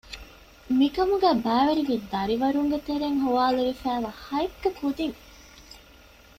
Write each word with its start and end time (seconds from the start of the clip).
މިކަމުގައި 0.79 1.37
ބައިވެރިވީ 1.45 1.95
ދަރިވަރުންގެ 2.11 2.79
ތެރެއިން 2.87 3.21
ހޮވާލެވިފައިވާ 3.23 4.09
ހައެއްކަ 4.25 4.69
ކުދީން 4.79 5.17